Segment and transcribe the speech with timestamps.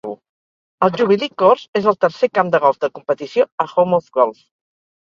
[0.87, 4.47] El Jubilee Course és el tercer camp de golf de competició a Home of Golf.